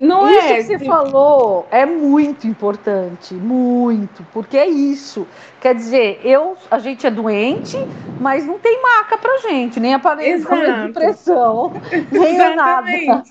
[0.00, 0.56] Não isso é.
[0.56, 5.28] que você falou é muito importante, muito, porque é isso.
[5.60, 7.76] Quer dizer, eu, a gente é doente,
[8.18, 10.38] mas não tem maca pra gente, nem aparelho
[10.86, 11.70] de pressão,
[12.10, 12.86] nem nada.
[12.86, 13.22] Né?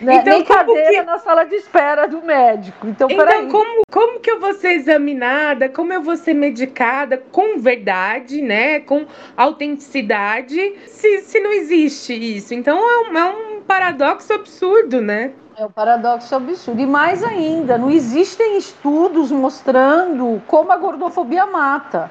[0.00, 1.02] Então, nem cadeira que...
[1.02, 2.86] na sala de espera do médico.
[2.86, 3.48] Então, então peraí.
[3.48, 5.68] Como, como que eu vou ser examinada?
[5.68, 8.78] Como eu vou ser medicada com verdade, né?
[8.78, 12.54] Com autenticidade, se, se não existe isso?
[12.54, 15.32] Então é um, é um paradoxo absurdo, né?
[15.58, 16.80] É o paradoxo absurdo.
[16.80, 22.10] E mais ainda, não existem estudos mostrando como a gordofobia mata.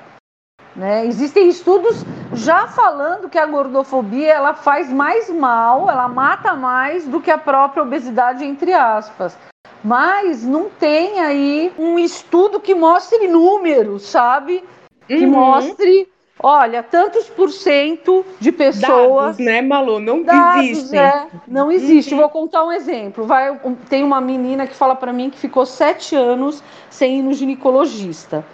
[0.76, 1.06] Né?
[1.06, 2.04] Existem estudos
[2.34, 7.38] já falando que a gordofobia ela faz mais mal, ela mata mais do que a
[7.38, 9.38] própria obesidade, entre aspas.
[9.84, 14.64] Mas não tem aí um estudo que mostre números, sabe?
[15.08, 15.32] Que uhum.
[15.32, 16.10] mostre
[16.41, 19.38] Olha, tantos por cento de pessoas.
[19.38, 20.00] Dados, né, Malu?
[20.00, 20.98] Não dados, existe.
[20.98, 22.13] É, não existe.
[22.13, 22.19] Uhum.
[22.19, 23.26] Vou contar um exemplo.
[23.26, 23.58] Vai,
[23.89, 28.45] tem uma menina que fala para mim que ficou sete anos sem ir no ginecologista.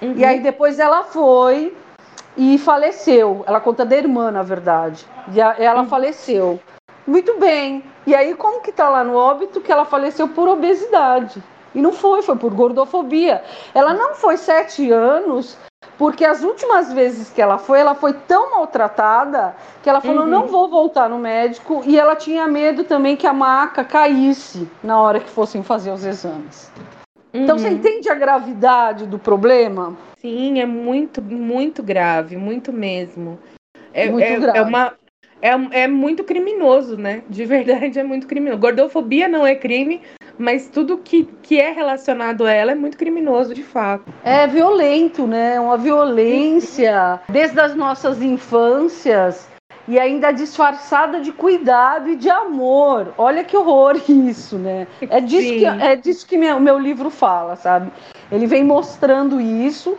[0.00, 0.14] Uhum.
[0.16, 1.74] E aí depois ela foi
[2.36, 3.42] e faleceu.
[3.46, 5.06] Ela conta da irmã, na verdade.
[5.32, 5.88] E a, ela uhum.
[5.88, 6.60] faleceu.
[7.06, 7.82] Muito bem.
[8.06, 11.42] E aí, como que tá lá no óbito que ela faleceu por obesidade?
[11.74, 13.42] E não foi, foi por gordofobia.
[13.74, 15.56] Ela não foi sete anos
[15.98, 20.30] porque as últimas vezes que ela foi, ela foi tão maltratada que ela falou: uhum.
[20.30, 21.82] não vou voltar no médico.
[21.86, 26.04] E ela tinha medo também que a maca caísse na hora que fossem fazer os
[26.04, 26.70] exames.
[27.32, 27.44] Uhum.
[27.44, 27.74] Então você uhum.
[27.74, 29.96] entende a gravidade do problema?
[30.18, 33.38] Sim, é muito, muito grave, muito mesmo.
[33.92, 34.58] É, muito é, grave.
[34.58, 34.92] É, uma,
[35.40, 37.22] é, é muito criminoso, né?
[37.28, 38.60] De verdade é muito criminoso.
[38.60, 40.00] Gordofobia não é crime,
[40.38, 44.04] mas tudo que, que é relacionado a ela é muito criminoso, de fato.
[44.24, 45.58] É violento, né?
[45.60, 49.48] Uma violência desde as nossas infâncias
[49.86, 53.12] e ainda disfarçada de cuidado e de amor.
[53.18, 54.86] Olha que horror isso, né?
[55.00, 55.58] É disso Sim.
[55.58, 57.90] que, é disso que o meu livro fala, sabe?
[58.30, 59.96] Ele vem mostrando isso.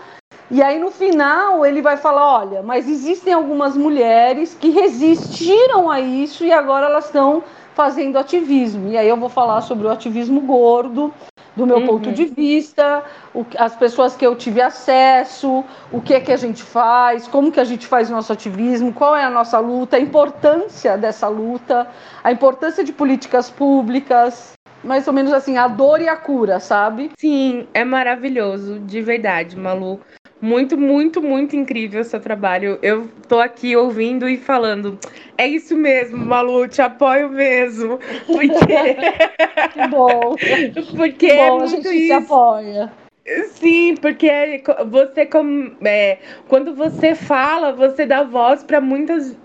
[0.52, 6.00] E aí no final ele vai falar, olha, mas existem algumas mulheres que resistiram a
[6.00, 7.43] isso e agora elas estão
[7.76, 8.92] fazendo ativismo.
[8.92, 11.14] E aí eu vou falar sobre o ativismo gordo,
[11.56, 11.88] do meu uhum.
[11.88, 16.38] ponto de vista, o, as pessoas que eu tive acesso, o que é que a
[16.38, 19.98] gente faz, como que a gente faz o nosso ativismo, qual é a nossa luta,
[19.98, 21.88] a importância dessa luta,
[22.24, 27.12] a importância de políticas públicas, mais ou menos assim, a dor e a cura, sabe?
[27.18, 30.00] Sim, é maravilhoso, de verdade, Malu.
[30.44, 32.78] Muito, muito, muito incrível o seu trabalho.
[32.82, 35.00] Eu tô aqui ouvindo e falando.
[35.38, 37.98] É isso mesmo, Malu, te apoio mesmo.
[38.28, 38.58] Porque.
[39.72, 40.36] que bom.
[40.98, 42.08] Porque que é bom, muito a gente isso.
[42.08, 42.92] se apoia.
[43.54, 44.28] Sim, porque
[44.90, 45.30] você
[45.86, 46.18] é,
[46.50, 49.38] quando você fala, você dá voz para muitas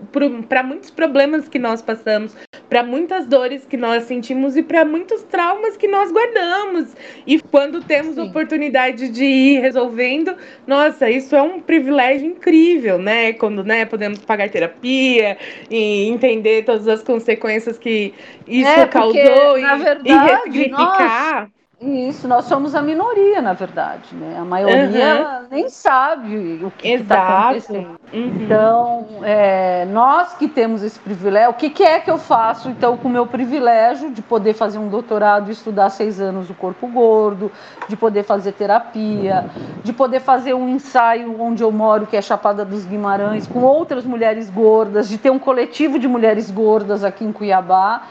[0.49, 2.35] para muitos problemas que nós passamos,
[2.67, 6.93] para muitas dores que nós sentimos e para muitos traumas que nós guardamos.
[7.25, 8.21] E quando temos Sim.
[8.21, 10.35] oportunidade de ir resolvendo,
[10.67, 13.31] nossa, isso é um privilégio incrível, né?
[13.31, 15.37] Quando, né, podemos pagar terapia
[15.71, 18.13] e entender todas as consequências que
[18.45, 21.41] isso é, porque, causou e, verdade, e ressignificar.
[21.43, 24.37] Nós isso, nós somos a minoria, na verdade, né?
[24.37, 25.47] A maioria uhum.
[25.49, 27.99] nem sabe o que está acontecendo.
[28.11, 28.25] Uhum.
[28.35, 32.97] Então, é, nós que temos esse privilégio, o que, que, é que eu faço, então,
[32.97, 36.85] com o meu privilégio de poder fazer um doutorado e estudar seis anos o corpo
[36.85, 37.49] gordo,
[37.87, 39.49] de poder fazer terapia,
[39.81, 44.03] de poder fazer um ensaio onde eu moro, que é Chapada dos Guimarães, com outras
[44.03, 48.03] mulheres gordas, de ter um coletivo de mulheres gordas aqui em Cuiabá,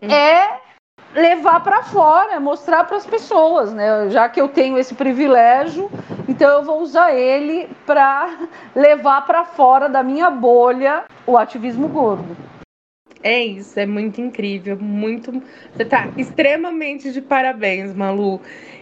[0.00, 0.10] uhum.
[0.10, 0.69] é
[1.14, 4.10] levar para fora, mostrar para as pessoas, né?
[4.10, 5.90] Já que eu tenho esse privilégio,
[6.28, 12.36] então eu vou usar ele para levar para fora da minha bolha o ativismo gordo.
[13.22, 15.42] É isso, é muito incrível, muito.
[15.74, 18.40] Você tá extremamente de parabéns, Malu.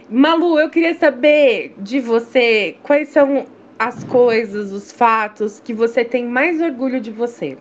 [0.09, 3.45] Malu, eu queria saber de você quais são
[3.77, 7.57] as coisas, os fatos que você tem mais orgulho de você.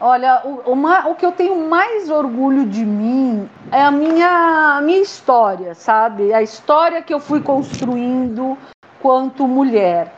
[0.00, 5.00] Olha, o, o, que eu tenho mais orgulho de mim é a minha, a minha
[5.00, 6.32] história, sabe?
[6.32, 8.56] A história que eu fui construindo
[8.98, 10.14] quanto mulher.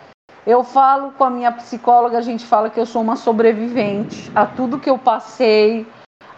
[0.47, 4.47] Eu falo com a minha psicóloga, a gente fala que eu sou uma sobrevivente a
[4.47, 5.85] tudo que eu passei,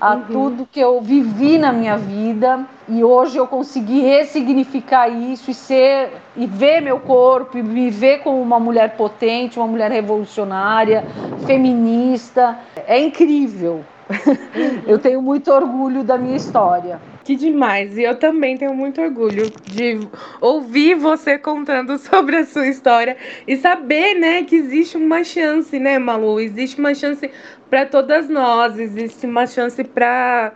[0.04, 0.22] a uhum.
[0.24, 6.10] tudo que eu vivi na minha vida e hoje eu consegui ressignificar isso e ser
[6.36, 11.04] e ver meu corpo e me ver como uma mulher potente, uma mulher revolucionária,
[11.46, 12.58] feminista.
[12.86, 13.82] É incrível.
[14.86, 17.00] Eu tenho muito orgulho da minha história.
[17.24, 17.96] Que demais!
[17.96, 19.98] E eu também tenho muito orgulho de
[20.42, 23.16] ouvir você contando sobre a sua história
[23.48, 26.38] e saber, né, que existe uma chance, né, Malu?
[26.38, 27.30] Existe uma chance
[27.70, 30.52] para todas nós, existe uma chance para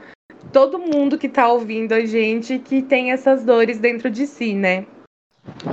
[0.53, 4.85] todo mundo que está ouvindo a gente que tem essas dores dentro de si, né?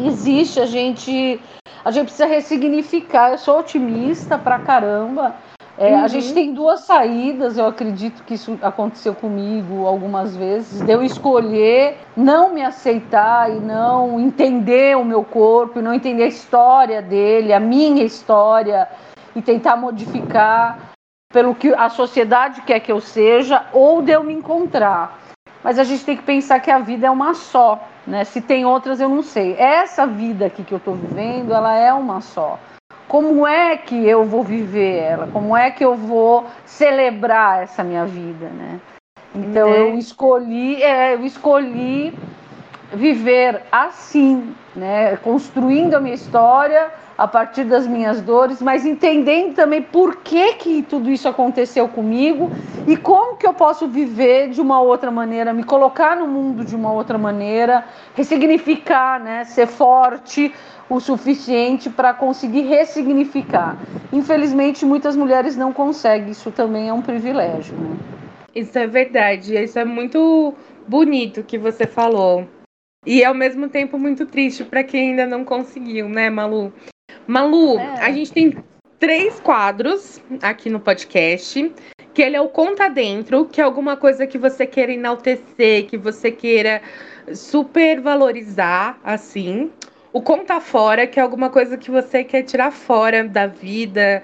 [0.02, 1.40] Existe, a gente
[1.84, 3.32] a gente precisa ressignificar.
[3.32, 5.36] Eu sou otimista pra caramba.
[5.78, 6.04] É, uhum.
[6.04, 11.04] A gente tem duas saídas, eu acredito que isso aconteceu comigo algumas vezes, de eu
[11.04, 17.52] escolher não me aceitar e não entender o meu corpo, não entender a história dele,
[17.52, 18.88] a minha história,
[19.36, 20.94] e tentar modificar
[21.32, 25.20] pelo que a sociedade quer que eu seja ou de eu me encontrar.
[25.62, 28.24] Mas a gente tem que pensar que a vida é uma só, né?
[28.24, 29.56] Se tem outras eu não sei.
[29.58, 32.58] Essa vida aqui que eu estou vivendo, ela é uma só.
[33.08, 35.28] Como é que eu vou viver ela?
[35.28, 38.80] Como é que eu vou celebrar essa minha vida, né?
[39.34, 39.80] Então né?
[39.80, 42.14] eu escolhi, é, eu escolhi
[42.94, 45.18] viver assim, né?
[45.18, 50.82] Construindo a minha história a partir das minhas dores, mas entendendo também por que, que
[50.82, 52.50] tudo isso aconteceu comigo
[52.88, 56.76] e como que eu posso viver de uma outra maneira, me colocar no mundo de
[56.76, 60.54] uma outra maneira, ressignificar, né, ser forte
[60.90, 63.78] o suficiente para conseguir ressignificar.
[64.14, 67.76] Infelizmente, muitas mulheres não conseguem, isso também é um privilégio.
[67.76, 67.98] Né?
[68.54, 70.54] Isso é verdade, isso é muito
[70.88, 72.48] bonito que você falou.
[73.06, 76.74] E ao mesmo tempo muito triste para quem ainda não conseguiu, né, Malu?
[77.28, 78.02] Malu, é.
[78.02, 78.58] a gente tem
[79.00, 81.72] três quadros aqui no podcast.
[82.14, 85.98] Que ele é o Conta Dentro, que é alguma coisa que você queira enaltecer, que
[85.98, 86.82] você queira
[87.34, 89.70] super valorizar, assim.
[90.14, 94.24] O Conta Fora, que é alguma coisa que você quer tirar fora da vida,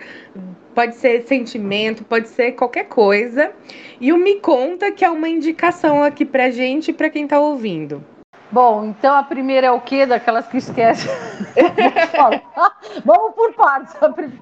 [0.73, 3.51] pode ser sentimento, pode ser qualquer coisa.
[3.99, 7.41] E o Me Conta, que é uma indicação aqui pra gente e pra quem tá
[7.41, 8.01] ouvindo.
[8.51, 10.05] Bom, então a primeira é o quê?
[10.05, 11.09] Daquelas que esquecem.
[13.05, 13.95] Vamos por partes.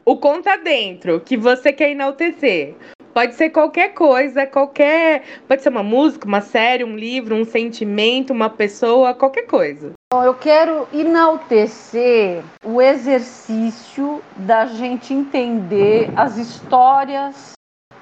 [0.04, 2.76] O conta dentro, que você quer enaltecer.
[3.13, 5.24] Pode ser qualquer coisa, qualquer.
[5.48, 9.91] Pode ser uma música, uma série, um livro, um sentimento, uma pessoa, qualquer coisa.
[10.12, 17.54] Bom, eu quero enaltecer o exercício da gente entender as histórias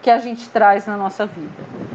[0.02, 1.87] que a gente traz na nossa vida.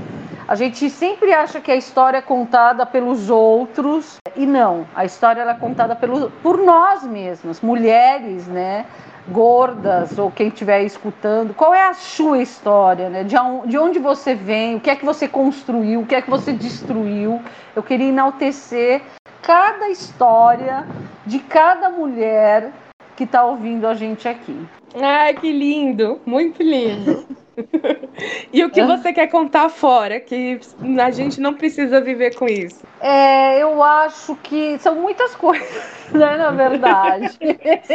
[0.53, 4.87] A gente sempre acha que a história é contada pelos outros e não.
[4.95, 8.85] A história é contada pelo, por nós mesmas, mulheres, né?
[9.29, 11.55] Gordas ou quem estiver escutando.
[11.55, 13.25] Qual é a sua história, né?
[13.25, 13.35] De,
[13.67, 14.77] de onde você vem?
[14.77, 16.01] O que é que você construiu?
[16.01, 17.41] O que é que você destruiu?
[17.75, 19.01] Eu queria enaltecer
[19.41, 20.87] cada história
[21.25, 22.71] de cada mulher
[23.17, 24.69] que está ouvindo a gente aqui.
[25.01, 27.25] Ai, que lindo, muito lindo.
[28.53, 30.21] e o que você quer contar fora?
[30.21, 30.61] Que
[31.01, 32.85] a gente não precisa viver com isso.
[33.01, 35.69] É, eu acho que são muitas coisas,
[36.13, 37.39] né, na verdade.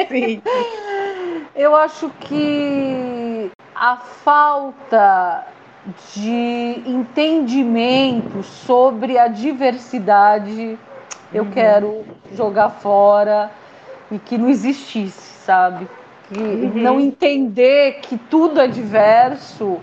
[0.09, 0.41] Sim.
[1.55, 5.45] Eu acho que a falta
[6.13, 10.77] de entendimento sobre a diversidade
[11.33, 11.51] eu uhum.
[11.51, 13.51] quero jogar fora
[14.11, 15.87] e que não existisse, sabe?
[16.29, 16.71] Que uhum.
[16.75, 19.79] não entender que tudo é diverso,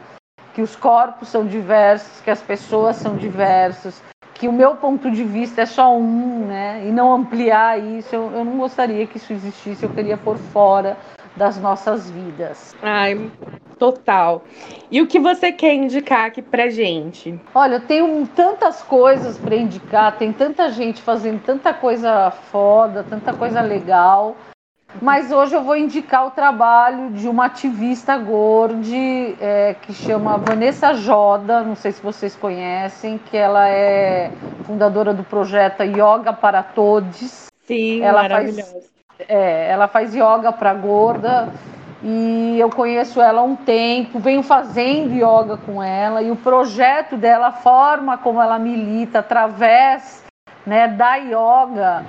[0.52, 4.02] que os corpos são diversos, que as pessoas são diversas,
[4.34, 6.82] que o meu ponto de vista é só um, né?
[6.86, 10.96] E não ampliar isso, eu, eu não gostaria que isso existisse, eu queria por fora
[11.36, 12.76] das nossas vidas.
[12.82, 13.30] Ai,
[13.78, 14.44] total.
[14.90, 17.40] E o que você quer indicar aqui pra gente?
[17.54, 23.32] Olha, eu tenho tantas coisas para indicar, tem tanta gente fazendo tanta coisa foda, tanta
[23.32, 24.36] coisa legal.
[25.02, 30.94] Mas hoje eu vou indicar o trabalho de uma ativista gorde é, que chama Vanessa
[30.94, 34.30] Joda, não sei se vocês conhecem, que ela é
[34.64, 37.48] fundadora do projeto Yoga para Todos.
[37.66, 38.72] Sim, ela maravilhosa.
[38.72, 38.94] Faz,
[39.28, 41.48] é, ela faz yoga para gorda
[42.02, 47.16] e eu conheço ela há um tempo, venho fazendo yoga com ela e o projeto
[47.16, 50.24] dela, a forma como ela milita através
[50.66, 52.04] né, da yoga,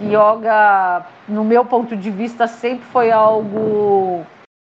[0.00, 4.24] yoga, no meu ponto de vista, sempre foi algo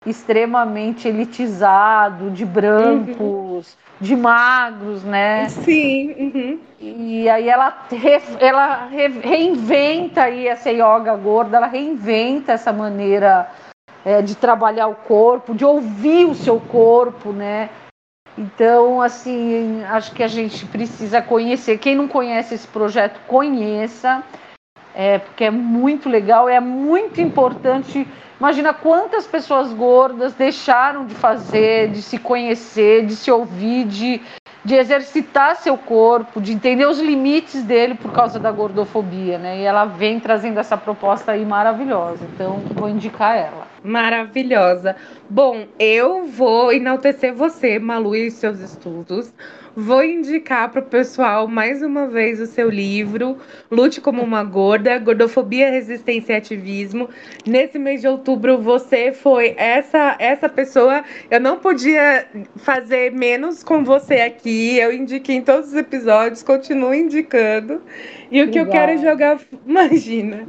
[0.05, 3.65] extremamente elitizado, de brancos, uhum.
[3.99, 5.49] de magros, né?
[5.49, 6.13] Sim.
[6.17, 6.59] Uhum.
[6.79, 13.49] E aí ela, re, ela re, reinventa aí essa yoga gorda, ela reinventa essa maneira
[14.05, 17.69] é, de trabalhar o corpo, de ouvir o seu corpo, né?
[18.37, 21.79] Então, assim, acho que a gente precisa conhecer.
[21.79, 24.23] Quem não conhece esse projeto, conheça,
[24.97, 28.07] é, porque é muito legal, é muito importante
[28.39, 34.21] Imagina quantas pessoas gordas deixaram de fazer, de se conhecer, de se ouvir, de,
[34.63, 39.59] de exercitar seu corpo, de entender os limites dele por causa da gordofobia, né?
[39.59, 42.23] E ela vem trazendo essa proposta aí maravilhosa.
[42.31, 43.65] Então, vou indicar ela.
[43.83, 44.95] Maravilhosa.
[45.27, 49.33] Bom, eu vou enaltecer você, Malu, e seus estudos.
[49.79, 53.37] Vou indicar para o pessoal mais uma vez o seu livro,
[53.69, 57.07] Lute como uma Gorda, Gordofobia, Resistência e Ativismo.
[57.45, 61.03] Nesse mês de outubro, você foi essa essa pessoa.
[61.29, 64.79] Eu não podia fazer menos com você aqui.
[64.79, 67.79] Eu indiquei em todos os episódios, continuo indicando.
[68.31, 69.37] E o que eu quero jogar.
[69.63, 70.47] Imagina.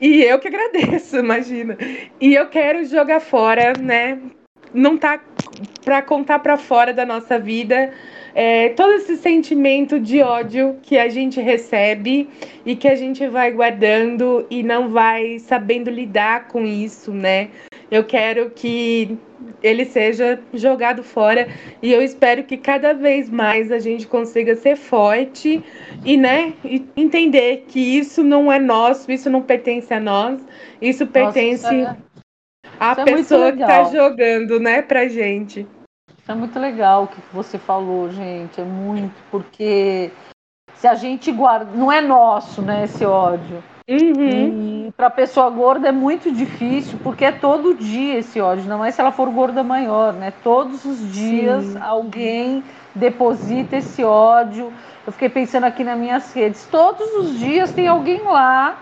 [0.00, 1.76] E eu que agradeço, imagina.
[2.18, 4.18] E eu quero jogar fora, né?
[4.72, 5.20] Não tá
[5.84, 7.92] para contar para fora da nossa vida
[8.34, 12.28] é, todo esse sentimento de ódio que a gente recebe
[12.64, 17.48] e que a gente vai guardando e não vai sabendo lidar com isso, né?
[17.90, 19.18] Eu quero que
[19.62, 21.48] ele seja jogado fora
[21.82, 25.62] e eu espero que cada vez mais a gente consiga ser forte
[26.04, 30.40] e, né, e entender que isso não é nosso, isso não pertence a nós,
[30.80, 31.98] isso pertence Nossa,
[32.78, 35.66] à isso é pessoa é que está jogando, né, pra gente
[36.32, 38.60] é muito legal o que você falou, gente.
[38.60, 40.10] É muito, porque
[40.74, 41.70] se a gente guarda.
[41.74, 43.62] Não é nosso, né, esse ódio.
[43.88, 44.86] Uhum.
[44.86, 48.90] E para pessoa gorda é muito difícil, porque é todo dia esse ódio, não é
[48.92, 50.32] se ela for gorda maior, né?
[50.44, 51.78] Todos os dias Sim.
[51.80, 52.62] alguém
[52.94, 54.72] deposita esse ódio.
[55.04, 58.78] Eu fiquei pensando aqui nas minhas redes, todos os dias tem alguém lá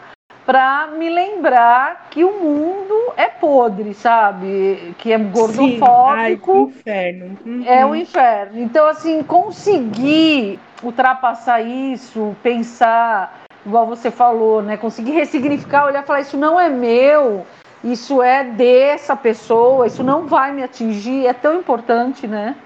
[0.48, 4.94] para me lembrar que o mundo é podre, sabe?
[4.96, 6.72] Que é gordofóbico.
[6.72, 6.80] Sim.
[6.86, 7.38] Ai, inferno.
[7.44, 7.64] Uhum.
[7.66, 8.58] É o inferno.
[8.58, 14.78] Então, assim, conseguir ultrapassar isso, pensar, igual você falou, né?
[14.78, 17.44] Conseguir ressignificar, olhar e falar: isso não é meu,
[17.84, 22.56] isso é dessa pessoa, isso não vai me atingir, é tão importante, né?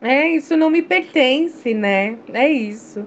[0.00, 2.16] É, isso não me pertence, né?
[2.32, 3.04] É isso.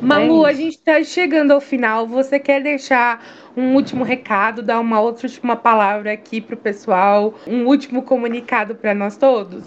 [0.00, 0.46] Malu, é isso.
[0.46, 2.06] a gente está chegando ao final.
[2.06, 3.24] Você quer deixar
[3.56, 8.74] um último recado, dar uma outra última palavra aqui para o pessoal, um último comunicado
[8.74, 9.64] para nós todos?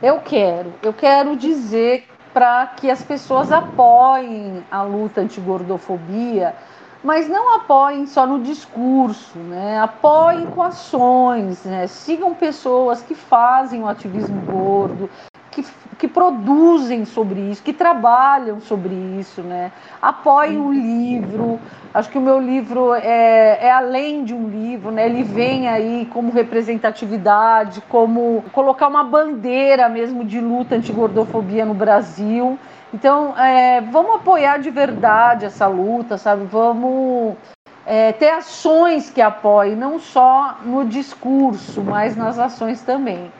[0.00, 0.72] Eu quero.
[0.82, 6.54] Eu quero dizer para que as pessoas apoiem a luta anti-gordofobia,
[7.02, 9.80] mas não apoiem só no discurso, né?
[9.80, 11.88] Apoiem com ações, né?
[11.88, 15.10] Sigam pessoas que fazem o ativismo gordo,
[15.50, 15.64] que,
[15.98, 19.72] que produzem sobre isso, que trabalham sobre isso, né?
[20.00, 21.58] Apoiem o livro.
[21.92, 25.06] Acho que o meu livro é, é além de um livro, né?
[25.06, 32.58] Ele vem aí como representatividade, como colocar uma bandeira mesmo de luta anti-gordofobia no Brasil.
[32.92, 36.44] Então, é, vamos apoiar de verdade essa luta, sabe?
[36.44, 37.36] Vamos
[37.84, 43.30] é, ter ações que apoiem, não só no discurso, mas nas ações também.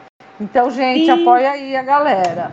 [0.41, 1.22] Então, gente, Sim.
[1.22, 2.51] apoia aí a galera.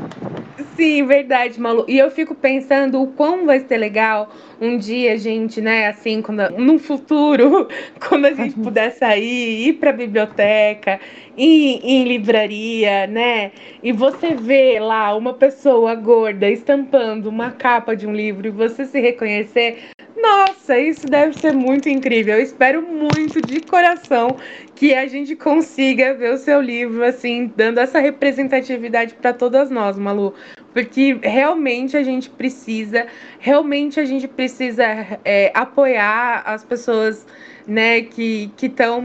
[0.76, 1.86] Sim, verdade, Malu.
[1.88, 4.30] E eu fico pensando o quão vai ser legal
[4.60, 5.88] um dia, gente, né?
[5.88, 7.68] Assim, quando, num futuro,
[8.08, 11.00] quando a gente puder sair, ir para biblioteca,
[11.38, 13.52] ir em livraria, né?
[13.84, 18.86] E você vê lá uma pessoa gorda estampando uma capa de um livro e você
[18.86, 19.90] se reconhecer.
[20.16, 22.36] Nossa, isso deve ser muito incrível.
[22.36, 24.38] Eu espero muito de coração
[24.76, 29.98] que a gente consiga ver o seu livro assim, dando essa representatividade para todas nós,
[29.98, 30.34] Malu,
[30.74, 33.08] porque realmente a gente precisa,
[33.40, 34.84] realmente a gente precisa
[35.24, 37.26] é, apoiar as pessoas,
[37.68, 39.04] né, que estão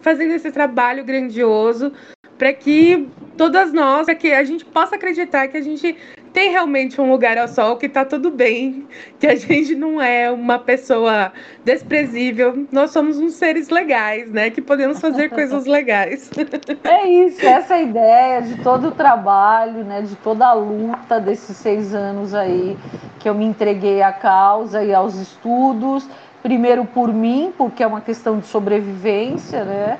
[0.00, 1.92] fazendo esse trabalho grandioso
[2.38, 5.96] para que todas nós, para que a gente possa acreditar que a gente
[6.32, 8.88] tem realmente um lugar ao sol, que tá tudo bem,
[9.20, 11.32] que a gente não é uma pessoa
[11.64, 14.50] desprezível, nós somos uns seres legais, né?
[14.50, 16.30] Que podemos fazer coisas legais.
[16.84, 20.02] É isso, essa é ideia de todo o trabalho, né?
[20.02, 22.76] De toda a luta desses seis anos aí
[23.20, 26.08] que eu me entreguei à causa e aos estudos,
[26.44, 29.98] primeiro por mim, porque é uma questão de sobrevivência, né?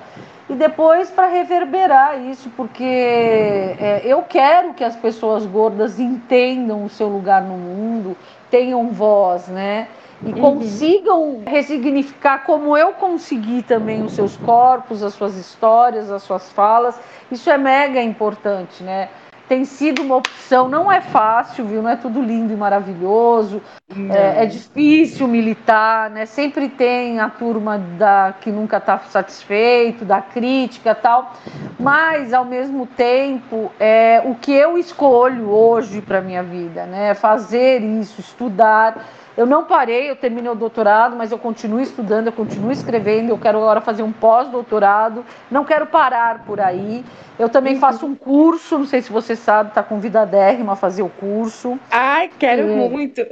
[0.49, 6.89] e depois para reverberar isso, porque é, eu quero que as pessoas gordas entendam o
[6.89, 8.17] seu lugar no mundo,
[8.51, 9.89] tenham voz, né?
[10.23, 10.41] E uhum.
[10.41, 16.99] consigam ressignificar como eu consegui também os seus corpos, as suas histórias, as suas falas.
[17.33, 19.09] Isso é mega importante, né?
[19.55, 20.69] Tem sido uma opção.
[20.69, 21.81] Não é fácil, viu?
[21.81, 23.63] Não é tudo lindo e maravilhoso.
[24.11, 26.27] É, é, difícil militar, né?
[26.27, 31.35] Sempre tem a turma da que nunca está satisfeito, da crítica tal.
[31.79, 37.15] Mas ao mesmo tempo, é o que eu escolho hoje para minha vida, né?
[37.15, 39.07] Fazer isso, estudar
[39.37, 43.39] eu não parei, eu terminei o doutorado, mas eu continuo estudando, eu continuo escrevendo, eu
[43.39, 47.05] quero agora fazer um pós-doutorado, não quero parar por aí.
[47.37, 47.81] Eu também uhum.
[47.81, 51.79] faço um curso, não sei se você sabe, está convidadérrima a fazer o curso.
[51.91, 53.23] Ai, quero é, muito!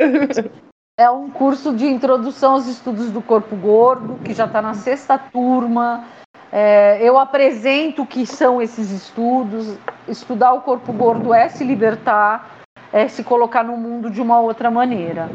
[0.99, 5.17] é um curso de introdução aos estudos do corpo gordo, que já está na sexta
[5.17, 6.05] turma.
[6.51, 9.79] É, eu apresento o que são esses estudos.
[10.09, 12.59] Estudar o corpo gordo é se libertar,
[12.93, 15.31] é se colocar no mundo de uma outra maneira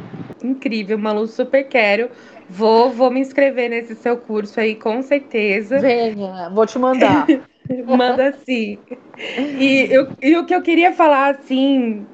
[0.48, 2.10] incrível, Malu, super quero.
[2.50, 5.80] Vou, vou me inscrever nesse seu curso aí, com certeza.
[5.80, 7.28] Venha, vou te mandar.
[7.86, 8.78] Manda sim.
[9.60, 12.06] E, eu, e o que eu queria falar, assim,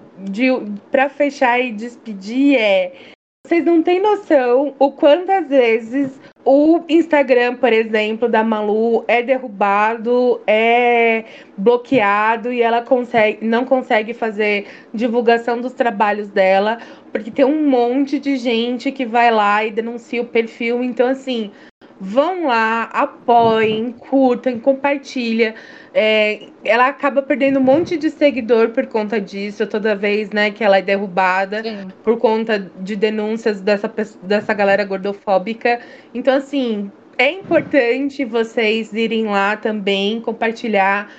[0.92, 3.14] para fechar e despedir é
[3.54, 10.42] vocês não têm noção o quantas vezes o Instagram, por exemplo, da Malu é derrubado,
[10.48, 11.24] é
[11.56, 16.80] bloqueado e ela consegue, não consegue fazer divulgação dos trabalhos dela,
[17.12, 20.84] porque tem um monte de gente que vai lá e denuncia o perfil.
[20.84, 21.52] Então, assim,
[22.00, 25.54] vão lá, apoiem, curtam, compartilhem.
[25.94, 30.64] É, ela acaba perdendo um monte de seguidor por conta disso, toda vez né, que
[30.64, 31.88] ela é derrubada Sim.
[32.04, 33.92] por conta de denúncias dessa,
[34.24, 35.80] dessa galera gordofóbica.
[36.14, 41.10] Então, assim, é importante vocês irem lá também, compartilhar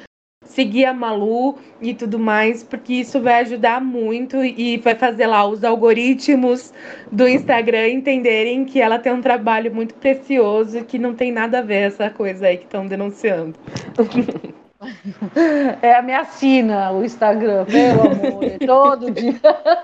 [0.44, 5.46] seguir a Malu e tudo mais, porque isso vai ajudar muito e vai fazer lá
[5.46, 6.72] os algoritmos
[7.10, 11.58] do Instagram entenderem que ela tem um trabalho muito precioso e que não tem nada
[11.58, 13.54] a ver essa coisa aí que estão denunciando.
[15.80, 19.40] É a minha sina o Instagram, pelo amor, é todo dia.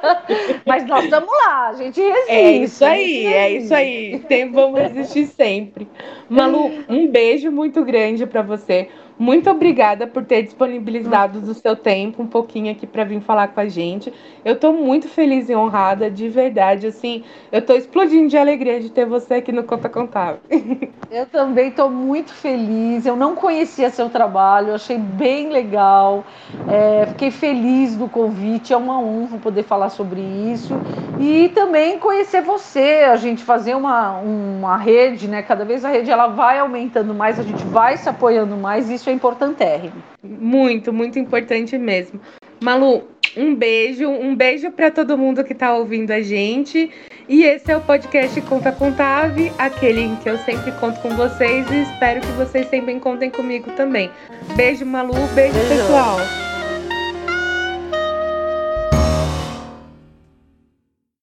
[0.66, 2.30] Mas nós estamos lá, a gente resiste.
[2.30, 4.18] É isso aí, é isso aí.
[4.28, 5.88] Tem, vamos resistir sempre.
[6.28, 8.88] Malu, um beijo muito grande para você.
[9.20, 13.60] Muito obrigada por ter disponibilizado do seu tempo um pouquinho aqui para vir falar com
[13.60, 14.10] a gente.
[14.42, 16.86] Eu estou muito feliz e honrada, de verdade.
[16.86, 20.40] Assim, eu estou explodindo de alegria de ter você aqui no Conta Contável.
[21.10, 23.04] Eu também estou muito feliz.
[23.04, 26.24] Eu não conhecia seu trabalho, achei bem legal.
[26.68, 28.72] É, fiquei feliz do convite.
[28.72, 30.72] É uma honra poder falar sobre isso
[31.18, 33.08] e também conhecer você.
[33.10, 35.42] A gente fazer uma, uma rede, né?
[35.42, 38.88] Cada vez a rede ela vai aumentando mais, a gente vai se apoiando mais.
[38.88, 40.02] Isso é importantérrimo.
[40.22, 42.20] Muito, muito importante mesmo.
[42.62, 43.04] Malu,
[43.36, 46.90] um beijo, um beijo para todo mundo que está ouvindo a gente.
[47.28, 51.70] E esse é o podcast Conta Contave, aquele em que eu sempre conto com vocês
[51.70, 54.11] e espero que vocês sempre contem comigo também.
[54.56, 55.68] Beijo, Malu, beijo, beijo.
[55.68, 56.18] pessoal.